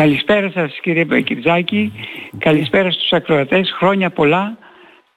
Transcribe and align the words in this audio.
Καλησπέρα 0.00 0.50
σας 0.50 0.78
κύριε 0.82 1.04
Μπακυρτζάκη, 1.04 1.92
καλησπέρα 2.38 2.90
στους 2.90 3.12
ακροατές, 3.12 3.72
χρόνια 3.76 4.10
πολλά 4.10 4.58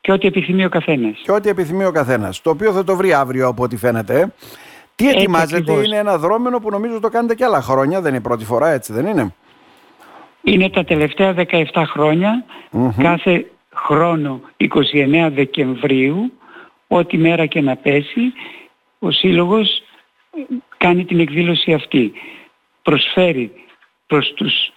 και 0.02 0.12
ό,τι 0.12 0.28
επιθυμεί 0.28 0.66
ο 0.66 0.70
καθένας. 0.70 1.21
Και 1.24 1.32
ό,τι 1.32 1.50
επιθυμεί 1.50 1.86
ο 1.86 1.92
καθένας, 1.92 2.42
το 2.42 2.50
οποίο 2.50 2.71
θα 2.71 2.83
το 2.83 2.96
βρει 2.96 3.14
αύριο 3.14 3.48
από 3.48 3.64
ό,τι 3.64 3.77
φαίνεται. 3.77 4.19
ε. 4.19 4.25
Τι 4.96 5.08
Έτσι 5.08 5.19
ετοιμάζετε, 5.19 5.58
ακριβώς. 5.58 5.85
είναι 5.85 5.98
ένα 5.98 6.17
δρόμενο 6.17 6.59
που 6.59 6.69
νομίζω 6.69 7.00
το 7.00 7.09
κάνετε 7.09 7.35
και 7.35 7.43
άλλα 7.43 7.61
χρόνια, 7.61 8.02
δεν 8.02 8.09
είναι 8.09 8.18
η 8.18 8.21
πρώτη 8.21 8.46
φορά 8.46 8.70
έτσι 8.70 8.93
δεν 8.93 9.05
είναι; 9.05 9.34
Είναι 10.43 10.70
τα 10.70 10.84
τελευταία 10.84 11.34
17 11.73 11.84
χρονια 11.88 12.45
κάθε 12.97 13.45
χρόνο 13.73 14.41
29 14.57 15.29
Δεκεμβρίου, 15.34 16.31
ό,τι 16.88 17.18
μέρα 17.18 17.45
και 17.45 17.61
να 17.61 17.75
πέσει, 17.75 18.34
ο 19.00 19.11
Σύλλογος 19.11 19.84
κάνει 20.77 21.05
την 21.05 21.20
εκδήλωση 21.20 21.73
αυτή. 21.73 22.11
Προσφέρει 22.81 23.52
προς 24.14 24.34
τους 24.34 24.71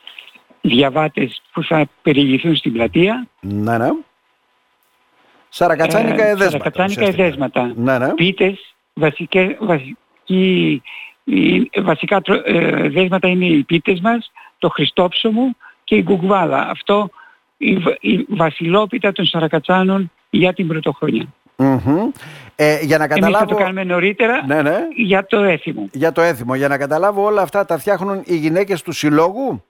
διαβάτες 0.60 1.42
που 1.52 1.62
θα 1.62 1.86
περιηγηθούν 2.02 2.56
στην 2.56 2.72
πλατεία 2.72 3.26
Ναι, 3.40 3.78
ναι. 3.78 3.88
Σαρακατσάνικα 5.48 6.14
ε, 6.24 6.30
εδέσματα. 6.30 6.50
σαρακατσάνικα 6.50 7.00
ουσιαστικά. 7.00 7.24
εδέσματα. 7.24 7.72
Ναι, 7.76 7.98
ναι. 7.98 8.14
πίτες, 8.14 8.74
βασικές, 8.94 9.56
βασική, 9.60 10.82
η- 11.24 11.70
βασικά 11.82 12.20
τρο- 12.20 12.42
ε, 12.44 12.88
δέσματα 12.88 13.28
είναι 13.28 13.46
οι 13.46 13.62
πίτες 13.62 14.00
μας, 14.00 14.32
το 14.58 14.68
χριστόψωμο 14.68 15.56
και 15.84 15.94
η 15.96 16.02
γκουγκβάλα. 16.02 16.68
Αυτό 16.68 17.10
η, 17.56 17.76
βα- 17.76 17.96
η 18.00 18.24
βασιλόπιτα 18.28 19.12
των 19.12 19.24
Σαρακατσάνων 19.26 20.10
για 20.30 20.52
την 20.54 20.66
πρωτοχρονιά. 20.68 21.26
Μμμ. 21.56 22.10
Ε, 22.58 22.78
για 22.82 22.98
να 22.98 23.04
Εμείς 23.04 23.14
θα 23.14 23.20
καταλάβω... 23.20 23.44
το 23.44 23.54
κάνουμε 23.54 23.84
νωρίτερα 23.84 24.44
Ναι, 24.46 24.62
ναι. 24.62 24.76
για 24.96 25.26
το 25.26 25.38
έθιμο. 25.42 25.88
Για 25.92 26.12
το 26.12 26.20
έθιμο, 26.20 26.54
για 26.54 26.68
να 26.68 26.78
καταλάβω 26.78 27.24
όλα 27.24 27.42
αυτά 27.42 27.64
τα 27.64 27.78
φτιάχνουν 27.78 28.22
οι 28.24 28.36
γυναίκες 28.36 28.82
του 28.82 28.92
συλλόγου; 28.92 29.64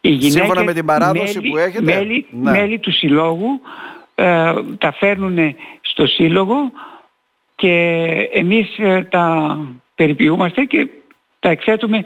Οι 0.00 0.08
γυναίκες, 0.08 0.32
Σύμφωνα 0.32 0.62
με 0.64 0.72
την 0.72 0.84
παράδοση 0.86 1.36
μέλη, 1.38 1.50
που 1.50 1.56
έχετε; 1.56 1.82
Μέλη, 1.82 2.26
Ναι. 2.30 2.50
μέλη 2.50 2.78
του 2.78 2.92
συλλόγου 2.92 3.60
ε, 4.14 4.52
τα 4.78 4.92
φέρνουν 4.92 5.56
στο 5.80 6.06
σύλλογο 6.06 6.56
και 7.54 7.72
εμείς 8.32 8.78
ε, 8.78 9.02
τα 9.10 9.56
περιποιούμαστε 9.94 10.64
και 10.64 10.88
τα 11.40 11.50
εκθέτουμε 11.50 12.04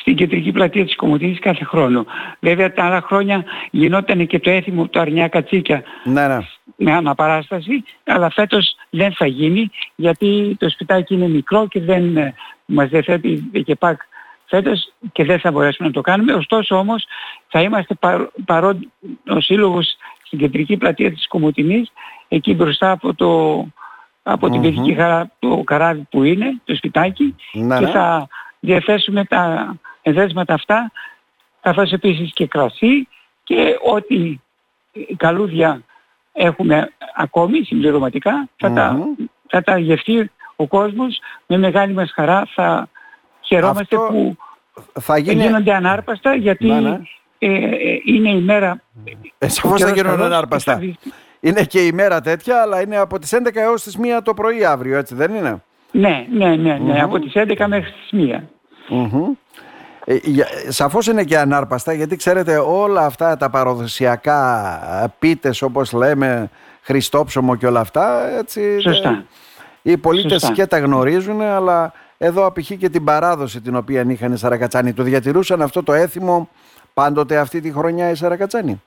στην 0.00 0.16
κεντρική 0.16 0.52
πλατεία 0.52 0.84
της 0.84 0.96
Κομωτινής 0.96 1.38
κάθε 1.38 1.64
χρόνο. 1.64 2.06
Βέβαια 2.40 2.72
τα 2.72 2.84
άλλα 2.84 3.00
χρόνια 3.00 3.44
γινόταν 3.70 4.26
και 4.26 4.38
το 4.38 4.50
έθιμο 4.50 4.86
του 4.86 5.00
Αρνιά 5.00 5.28
Κατσίκια 5.28 5.82
Ναι, 6.04 6.26
ναι. 6.26 6.38
Με 6.76 6.92
αναπαράσταση, 6.92 7.84
αλλά 8.04 8.30
φέτος 8.30 8.76
δεν 8.90 9.12
θα 9.14 9.26
γίνει 9.26 9.70
γιατί 9.94 10.56
το 10.58 10.70
σπιτάκι 10.70 11.14
είναι 11.14 11.28
μικρό 11.28 11.66
και 11.68 11.80
δεν 11.80 12.16
ε, 12.16 12.34
μας 12.66 12.88
διαθέτει 12.88 13.50
και 13.64 13.74
πακ 13.74 14.00
φέτος 14.46 14.92
και 15.12 15.24
δεν 15.24 15.40
θα 15.40 15.50
μπορέσουμε 15.50 15.88
να 15.88 15.94
το 15.94 16.00
κάνουμε. 16.00 16.32
Ωστόσο 16.32 16.76
όμως 16.76 17.06
θα 17.48 17.60
είμαστε 17.60 17.94
παρό- 17.94 18.30
παρόν 18.44 18.92
ο 19.28 19.40
Σύλλογος 19.40 19.96
στην 20.22 20.38
κεντρική 20.38 20.76
πλατεία 20.76 21.12
της 21.12 21.28
Κομωτινής, 21.28 21.92
εκεί 22.28 22.54
μπροστά 22.54 22.90
από, 22.90 23.14
το, 23.14 23.60
από 24.22 24.48
την 24.50 24.56
Μμμ. 24.56 24.62
παιδική 24.62 24.94
χαρά 24.94 25.30
το 25.38 25.62
καράβι 25.64 26.06
που 26.10 26.22
είναι, 26.22 26.60
το 26.64 26.74
σπιτάκι 26.76 27.34
Ναι, 27.52 27.78
και 27.78 27.84
ναι. 27.84 27.90
θα 27.90 28.28
διαθέσουμε 28.60 29.24
τα 29.24 29.74
εδέσματα 30.02 30.54
αυτά 30.54 30.92
καθώς 31.60 31.92
επίσης 31.92 32.32
και 32.32 32.46
κρασί 32.46 33.08
και 33.44 33.78
ό,τι 33.94 34.38
καλούδια 35.16 35.82
έχουμε 36.36 36.92
ακόμη 37.16 37.62
συμπληρωματικά 37.62 38.48
θα, 38.56 38.72
τα, 38.72 38.92
Μμμ. 38.92 39.26
θα 39.48 39.62
τα 39.62 39.78
γευτεί 39.78 40.30
ο 40.56 40.66
κόσμος 40.66 41.18
με 41.46 41.58
μεγάλη 41.58 41.92
μας 41.92 42.12
χαρά 42.12 42.48
θα 42.54 42.88
χαιρόμαστε 43.40 43.96
Αυτό 43.96 44.06
που 44.12 44.36
Θα 45.00 45.18
γίνει... 45.18 45.42
γίνονται 45.42 45.74
ανάρπαστα 45.74 46.34
γιατί 46.34 46.66
Ναι, 46.66 46.80
ναι. 46.80 46.98
ε, 47.38 47.48
ε, 47.54 48.00
είναι 48.04 48.30
η 48.30 48.40
μέρα 48.40 48.80
Ε, 49.38 49.48
σαφώς 49.48 49.80
θα 49.80 49.86
καιρός 49.86 49.94
γίνουν 49.96 50.10
καλός 50.10 50.26
ανάρπαστα. 50.26 50.72
και 50.74 50.78
θα 50.80 50.86
δεις- 50.86 51.14
Είναι 51.40 51.64
και 51.64 51.86
η 51.86 51.92
μέρα 51.92 52.20
τέτοια, 52.20 52.60
αλλά 52.62 52.80
είναι 52.82 52.96
από 52.96 53.18
τις 53.18 53.32
11 53.32 53.60
έως 53.60 53.82
τις 53.82 53.96
1 53.96 54.22
το 54.22 54.34
πρωί 54.34 54.64
αύριο, 54.64 54.98
έτσι 54.98 55.14
δεν 55.14 55.34
είναι; 55.34 55.62
Ναι, 55.90 56.26
ναι, 56.32 56.46
ναι, 56.48 56.56
ναι, 56.56 56.78
Μμμ. 56.78 57.00
από 57.02 57.18
τις 57.18 57.32
11 57.34 57.66
μέχρι 57.68 57.90
τις 57.92 58.10
1. 58.12 58.42
Μμμ. 58.88 59.32
Ε, 60.08 60.16
για- 60.22 60.48
σαφώς 60.68 61.06
είναι 61.06 61.24
και 61.24 61.38
ανάρπαστα 61.38 61.92
γιατί 61.92 62.16
ξέρετε 62.16 62.56
όλα 62.58 63.04
αυτά 63.04 63.36
τα 63.36 63.50
παραδοσιακά 63.50 64.70
ε, 65.04 65.06
πίτες 65.18 65.62
όπως 65.62 65.92
λέμε 65.92 66.50
Χριστόψωμο 66.82 67.56
και 67.56 67.66
όλα 67.66 67.80
αυτά 67.80 68.28
έτσι 68.38 68.80
Σωστά. 68.80 69.10
ε, 69.82 69.90
οι 69.92 69.96
πολίτες 69.96 70.32
Σωστά. 70.32 70.52
και 70.52 70.66
τα 70.66 70.78
γνωρίζουν 70.78 71.40
αλλά 71.40 71.92
εδώ 72.18 72.46
απηχεί 72.46 72.76
και 72.76 72.88
την 72.88 73.04
παράδοση 73.04 73.60
την 73.60 73.76
οποία 73.76 74.04
είχαν 74.08 74.32
οι 74.32 74.36
Σαρακατσάνοι. 74.38 74.92
Το 74.92 75.02
διατηρούσαν 75.02 75.62
αυτό 75.62 75.82
το 75.82 75.92
έθιμο 75.92 76.48
πάντοτε 76.94 77.36
αυτή 77.38 77.60
τη 77.60 77.72
χρονιά 77.72 78.10
οι 78.10 78.14
Σαρακατσάνοι. 78.14 78.82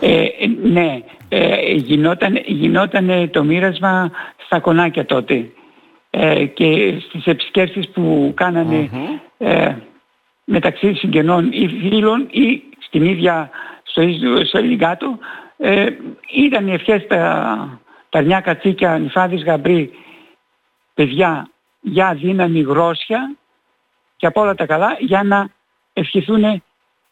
Ε, 0.00 0.22
ε, 0.22 0.28
ναι, 0.62 0.98
ε, 1.28 1.70
γινόταν, 1.72 2.36
γινόταν 2.46 3.30
το 3.30 3.44
μοίρασμα 3.44 4.10
στα 4.44 4.60
κονάκια 4.60 5.04
τότε. 5.06 5.50
Ε, 6.10 6.44
και 6.44 6.94
στις 7.08 7.24
επισκέψεις 7.26 7.88
που 7.88 8.32
κάνανε 8.36 8.90
ε, 9.38 9.74
μεταξύ 10.44 10.94
συγγενών 10.94 11.48
ή 11.52 11.68
φίλων 11.68 12.28
ή 12.30 12.62
στην 12.78 13.04
ίδια 13.04 13.50
στο, 13.82 14.02
ίδιο- 14.02 14.44
στο 14.44 14.58
Ελιγκάτο 14.58 15.18
ε, 15.56 15.86
ήταν 16.34 16.66
οι 16.66 16.72
ευχές 16.72 17.06
τα, 17.06 17.18
τα 18.08 18.18
αρνιά 18.18 18.40
κατσίκια, 18.40 18.98
νυφάδης 18.98 19.44
γαμπρί, 19.44 19.90
παιδιά 20.94 21.50
για 21.80 22.14
δύναμη 22.14 22.60
γρόσια 22.60 23.34
και 24.16 24.26
από 24.26 24.40
όλα 24.40 24.54
τα 24.54 24.66
καλά 24.66 24.96
για 24.98 25.22
να 25.22 25.48
ευχηθούν 25.92 26.62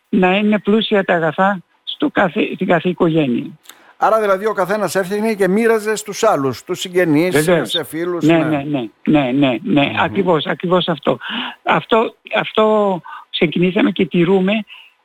να 0.09 0.37
είναι 0.37 0.59
πλούσια 0.59 1.05
τα 1.05 1.15
αγαθά 1.15 1.61
στο 1.85 2.11
κάθε, 2.11 2.51
στην 2.55 2.67
κάθε 2.67 2.89
οικογένεια. 2.89 3.47
Άρα 3.97 4.21
δηλαδή 4.21 4.47
ο 4.47 4.53
καθένας 4.53 4.95
έφτιαχνε 4.95 5.35
και 5.35 5.49
μοίραζε 5.49 5.95
στους 5.97 6.23
άλλους, 6.23 6.57
στους 6.59 6.81
συγγενείς, 6.81 7.45
Βεβαίως. 7.45 7.71
σε 7.71 7.85
φίλους. 7.85 8.25
Ναι, 8.25 8.39
ναι, 8.39 8.63
ναι, 8.63 8.89
ναι, 9.05 9.31
ναι, 9.33 9.57
ναι. 9.63 9.93
Ακριβώς, 10.01 10.47
ακριβώς 10.47 10.89
αυτό. 10.89 11.19
αυτό. 11.63 12.15
Αυτό 12.35 13.01
ξεκινήσαμε 13.41 13.91
και 13.91 14.07
τηρούμε 14.07 14.53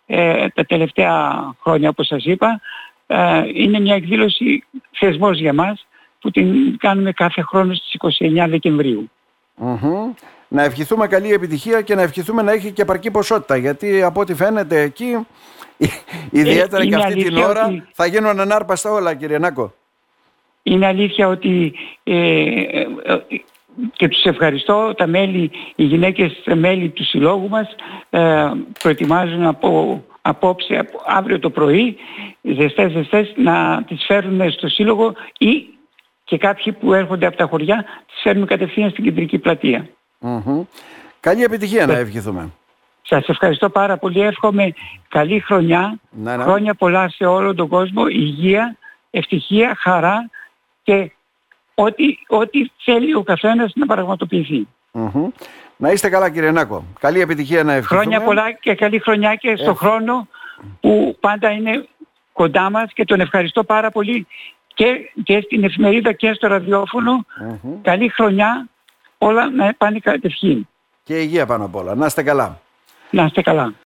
ε, 0.05 0.47
τα 0.49 0.65
τελευταία 0.65 1.43
χρόνια 1.61 1.89
όπως 1.89 2.07
σας 2.07 2.25
είπα. 2.25 2.61
Ε, 3.07 3.41
είναι 3.53 3.79
μια 3.79 3.95
εκδήλωση 3.95 4.63
θεσμός 4.91 5.39
για 5.39 5.53
μας 5.53 5.87
που 6.19 6.31
την 6.31 6.77
κάνουμε 6.77 7.11
κάθε 7.11 7.41
χρόνο 7.41 7.73
στις 7.73 8.19
29 8.19 8.45
Δεκεμβρίου. 8.49 9.09
Μμμ. 9.55 10.13
Να 10.47 10.63
ευχηθούμε 10.63 11.07
καλή 11.07 11.33
επιτυχία 11.33 11.81
και 11.81 11.95
να 11.95 12.01
ευχηθούμε 12.01 12.41
να 12.41 12.51
έχει 12.51 12.71
και 12.71 12.81
επαρκή 12.81 13.11
ποσότητα. 13.11 13.57
Γιατί 13.57 14.01
από 14.01 14.19
ό,τι 14.21 14.35
φαίνεται 14.35 14.81
εκεί, 14.81 15.27
ιδιαίτερα 16.41 16.83
είναι 16.83 16.95
και 16.95 17.01
αυτή 17.03 17.13
την 17.13 17.23
αλήθεια 17.23 17.47
ώρα, 17.47 17.65
ότι- 17.65 17.83
θα 17.93 18.05
γίνουν 18.05 18.39
ανάρπαστα 18.39 18.91
όλα, 18.91 19.15
κύριε 19.15 19.37
Νάκο. 19.37 19.73
Είναι 20.63 20.85
αλήθεια 20.85 21.27
ότι 21.27 21.73
ε, 22.03 22.15
ε, 22.15 22.87
ε, 23.03 23.17
και 23.93 24.07
τους 24.07 24.23
ευχαριστώ 24.23 24.93
τα 24.97 25.07
μέλη, 25.07 25.51
οι 25.75 25.83
γυναίκες 25.83 26.41
τα 26.43 26.55
μέλη 26.55 26.89
του 26.89 27.03
συλλόγου 27.03 27.49
μας 27.49 27.75
ε, 28.09 28.51
προετοιμάζουν 28.79 29.45
από 29.45 30.03
απόψε, 30.21 30.75
από 30.75 31.01
αύριο 31.05 31.39
το 31.39 31.49
πρωί 31.49 31.97
ζεστές 32.41 32.91
ζεστές 32.91 33.33
να 33.35 33.83
τις 33.87 34.05
φέρουν 34.05 34.51
στο 34.51 34.67
σύλλογο 34.67 35.13
ή 35.37 35.65
και 36.23 36.37
κάποιοι 36.37 36.73
που 36.73 36.93
έρχονται 36.93 37.25
από 37.25 37.37
τα 37.37 37.45
χωριά 37.45 37.85
τις 38.07 38.21
φέρνουν 38.21 38.45
κατευθείαν 38.45 38.89
στην 38.89 39.03
κεντρική 39.03 39.37
πλατεία. 39.37 39.87
Μμμ. 40.19 40.63
Καλή 41.19 41.43
επιτυχία 41.43 41.85
να 41.85 41.93
ευχηθούμε. 41.93 42.51
Σας 43.01 43.27
ευχαριστώ 43.27 43.69
πάρα 43.69 43.97
πολύ. 43.97 44.21
Εύχομαι 44.21 44.73
καλή 45.07 45.39
χρονιά, 45.39 45.99
Ναι, 46.09 46.35
ναι. 46.35 46.43
χρόνια 46.43 46.73
πολλά 46.73 47.09
σε 47.09 47.25
όλο 47.25 47.53
τον 47.55 47.67
κόσμο, 47.67 48.07
υγεία, 48.07 48.77
ευτυχία, 49.11 49.75
χαρά 49.79 50.29
και 50.83 51.11
ό,τι, 51.75 52.17
ό,τι 52.27 52.71
θέλει 52.83 53.15
ο 53.15 53.23
καθένας 53.23 53.71
να 53.75 53.85
πραγματοποιηθεί. 53.85 54.67
Μμμ. 54.91 55.27
Να 55.77 55.91
είστε 55.91 56.09
καλά, 56.09 56.29
κύριε 56.29 56.51
Νάκο. 56.51 56.85
Καλή 56.99 57.19
επιτυχία 57.19 57.63
να 57.63 57.73
ευχηθούμε. 57.73 58.01
Χρόνια 58.01 58.21
πολλά 58.21 58.51
και 58.51 58.75
καλή 58.75 58.99
χρονιά 58.99 59.35
και 59.35 59.55
στο 59.55 59.73
χρόνο 59.73 60.27
που 60.79 61.17
πάντα 61.19 61.49
είναι 61.51 61.87
κοντά 62.33 62.69
μας 62.69 62.93
και 62.93 63.05
τον 63.05 63.19
ευχαριστώ 63.19 63.63
πάρα 63.63 63.91
πολύ 63.91 64.27
και, 64.73 65.11
και 65.23 65.41
στην 65.41 65.63
εφημερίδα 65.63 66.13
και 66.13 66.33
στο 66.33 66.47
ραδιόφωνο. 66.47 67.25
Μμμ. 67.63 67.81
Καλή 67.81 68.09
χρονιά, 68.09 68.67
όλα 69.17 69.49
να 69.49 69.73
πάνε 69.77 69.99
κατευχήν. 69.99 70.67
Και 71.03 71.21
υγεία 71.21 71.45
πάνω 71.45 71.65
απ' 71.65 71.75
όλα. 71.75 71.95
Να 71.95 72.05
είστε 72.05 72.23
καλά. 72.23 72.61
Να 73.09 73.23
είστε 73.23 73.41
καλά. 73.41 73.73